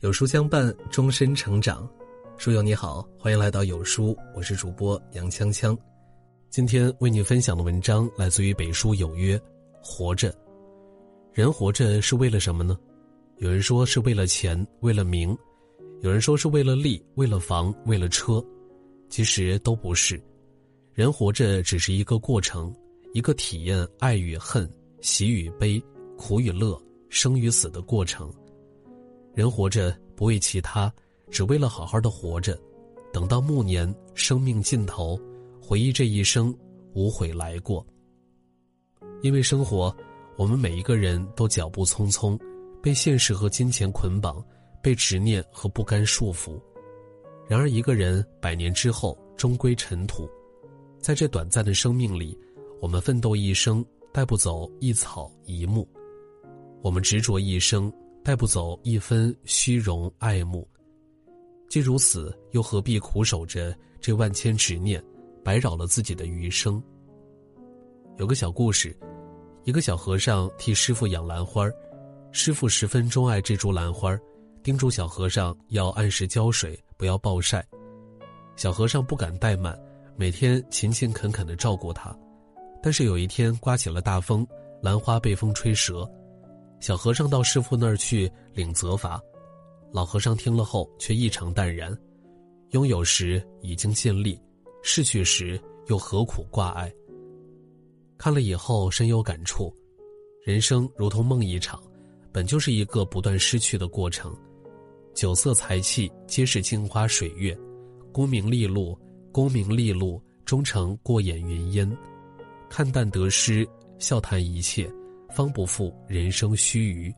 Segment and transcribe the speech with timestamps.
[0.00, 1.88] 有书相伴，终身成长。
[2.36, 5.76] 书友你好，欢迎来到有书，我是主播杨锵锵。
[6.50, 9.36] 今天为你分享的文章来自于北书有约：
[9.82, 10.32] 活着，
[11.32, 12.78] 人活着是为了什么呢？
[13.38, 15.36] 有人说是为了钱，为了名；
[16.00, 18.40] 有人说是为了利，为了房，为了车。
[19.08, 20.22] 其实都不是，
[20.94, 22.72] 人活着只是一个过程，
[23.14, 25.82] 一个体验爱与恨、喜与悲、
[26.16, 28.32] 苦与乐、生与死的过程。
[29.38, 30.92] 人活着不为其他，
[31.30, 32.58] 只为了好好的活着。
[33.12, 35.16] 等到暮年，生命尽头，
[35.62, 36.52] 回忆这一生
[36.92, 37.86] 无悔来过。
[39.22, 39.96] 因为生活，
[40.36, 42.36] 我们每一个人都脚步匆匆，
[42.82, 44.44] 被现实和金钱捆绑，
[44.82, 46.60] 被执念和不甘束缚。
[47.46, 50.28] 然而，一个人百年之后终归尘土。
[50.98, 52.36] 在这短暂的生命里，
[52.80, 55.86] 我们奋斗一生，带不走一草一木；
[56.82, 57.88] 我们执着一生。
[58.28, 60.68] 带不走一分虚荣爱慕，
[61.70, 65.02] 既如此，又何必苦守着这万千执念，
[65.42, 66.78] 白扰了自己的余生？
[68.18, 68.94] 有个小故事，
[69.64, 71.66] 一个小和尚替师傅养兰花，
[72.30, 74.14] 师傅十分钟爱这株兰花，
[74.62, 77.66] 叮嘱小和尚要按时浇水，不要暴晒。
[78.56, 79.74] 小和尚不敢怠慢，
[80.16, 82.14] 每天勤勤恳恳地照顾它。
[82.82, 84.46] 但是有一天刮起了大风，
[84.82, 86.06] 兰花被风吹折。
[86.80, 89.20] 小和尚到师傅那儿去领责罚，
[89.92, 91.96] 老和尚听了后却异常淡然。
[92.70, 94.40] 拥有时已经尽力，
[94.82, 96.92] 逝去时又何苦挂碍？
[98.16, 99.74] 看了以后深有感触，
[100.44, 101.82] 人生如同梦一场，
[102.32, 104.36] 本就是一个不断失去的过程。
[105.14, 107.58] 酒色财气皆是镜花水月，
[108.12, 108.96] 功名利禄，
[109.32, 111.98] 功名利禄终成过眼云烟。
[112.68, 113.66] 看淡得失，
[113.98, 114.88] 笑谈一切。
[115.30, 117.14] 方不负人生须臾。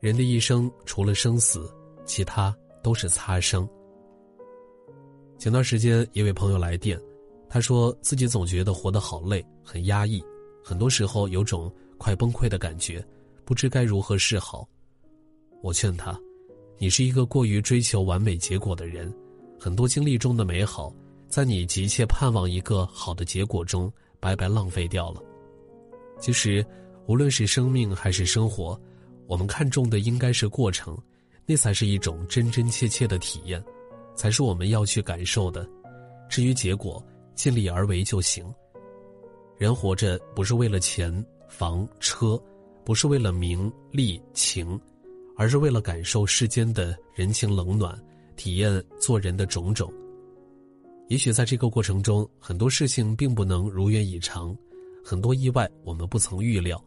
[0.00, 1.72] 人的一生除了生死，
[2.04, 2.52] 其他
[2.82, 3.68] 都是擦生。
[5.38, 7.00] 前段时间，一位朋友来电，
[7.48, 10.20] 他说自己总觉得活得好累，很压抑，
[10.64, 13.04] 很多时候有种快崩溃的感觉，
[13.44, 14.68] 不知该如何是好。
[15.62, 16.18] 我劝他
[16.78, 19.12] ：“你是一个过于追求完美结果的人，
[19.60, 20.92] 很多经历中的美好，
[21.28, 25.22] 在你急切盼望一个好的结果中白白浪费掉了。”
[26.18, 26.66] 其实。
[27.06, 28.80] 无论是生命还是生活，
[29.26, 30.96] 我们看重的应该是过程，
[31.46, 33.62] 那才是一种真真切切的体验，
[34.14, 35.68] 才是我们要去感受的。
[36.28, 37.04] 至于结果，
[37.34, 38.44] 尽力而为就行。
[39.58, 41.12] 人活着不是为了钱、
[41.48, 42.40] 房、车，
[42.84, 44.80] 不是为了名利情，
[45.36, 48.00] 而是为了感受世间的人情冷暖，
[48.36, 49.92] 体验做人的种种。
[51.08, 54.56] 也许在这个过程中，很多事情并不能如愿以偿，
[55.04, 56.82] 很多意外我们不曾预料。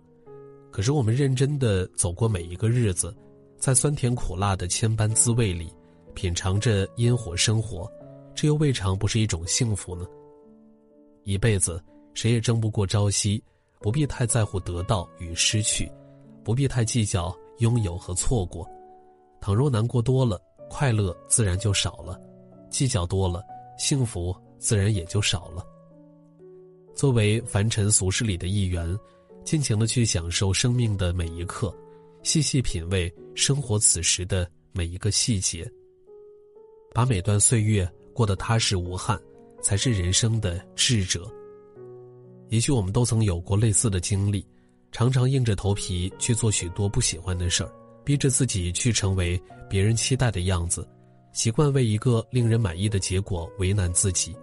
[0.75, 3.15] 可是我们认真的走过每一个日子，
[3.57, 5.73] 在酸甜苦辣的千般滋味里，
[6.13, 7.89] 品尝着烟火生活，
[8.35, 10.05] 这又未尝不是一种幸福呢？
[11.23, 11.81] 一辈子
[12.13, 13.41] 谁也争不过朝夕，
[13.79, 15.89] 不必太在乎得到与失去，
[16.43, 18.69] 不必太计较拥有和错过。
[19.39, 20.37] 倘若难过多了，
[20.69, 22.19] 快乐自然就少了；
[22.69, 23.41] 计较多了，
[23.77, 25.65] 幸福自然也就少了。
[26.93, 28.85] 作为凡尘俗世里的一员。
[29.45, 31.73] 尽情的去享受生命的每一刻，
[32.23, 35.71] 细细品味生活此时的每一个细节，
[36.91, 39.21] 把每段岁月过得踏实无憾，
[39.61, 41.31] 才是人生的智者。
[42.49, 44.43] 也许我们都曾有过类似的经历，
[44.91, 47.71] 常常硬着头皮去做许多不喜欢的事儿，
[48.03, 49.39] 逼着自己去成为
[49.69, 50.87] 别人期待的样子，
[51.33, 54.35] 习惯为一个令人满意的结果为难自己。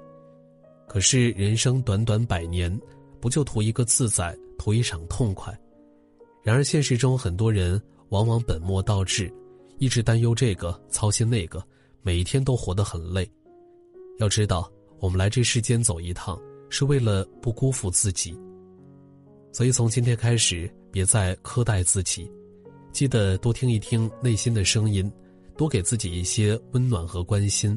[0.86, 2.80] 可是人生短短百年，
[3.20, 4.38] 不就图一个自在？
[4.62, 5.52] 图一场痛快，
[6.40, 9.28] 然而现实中很多人往往本末倒置，
[9.78, 11.60] 一直担忧这个操心那个，
[12.00, 13.28] 每一天都活得很累。
[14.20, 16.40] 要知道，我们来这世间走一趟，
[16.70, 18.38] 是为了不辜负自己。
[19.50, 22.30] 所以从今天开始，别再苛待自己，
[22.92, 25.10] 记得多听一听内心的声音，
[25.56, 27.76] 多给自己一些温暖和关心。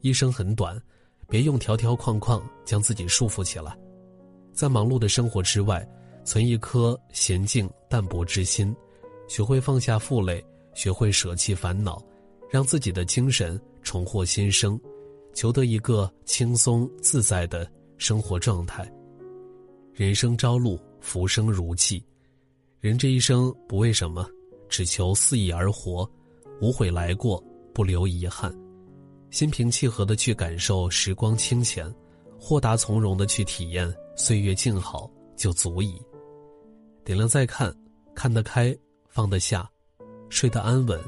[0.00, 0.80] 一生很短，
[1.28, 3.76] 别用条条框框将自己束缚起来。
[4.52, 5.86] 在忙碌的生活之外，
[6.24, 8.74] 存一颗娴静淡泊之心，
[9.28, 10.44] 学会放下负累，
[10.74, 12.02] 学会舍弃烦恼，
[12.50, 14.78] 让自己的精神重获新生，
[15.34, 18.90] 求得一个轻松自在的生活状态。
[19.92, 22.02] 人生朝露，浮生如寄，
[22.80, 24.28] 人这一生不为什么，
[24.68, 26.08] 只求肆意而活，
[26.60, 27.42] 无悔来过，
[27.72, 28.54] 不留遗憾，
[29.30, 31.92] 心平气和的去感受时光清浅，
[32.40, 33.92] 豁达从容的去体验。
[34.16, 35.98] 岁月静好就足矣。
[37.04, 37.74] 点亮再看，
[38.14, 38.76] 看得开，
[39.08, 39.66] 放得下，
[40.28, 41.00] 睡得安稳，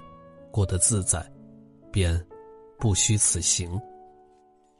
[0.50, 1.30] 过得自在，
[1.90, 2.18] 便
[2.78, 3.78] 不虚此行。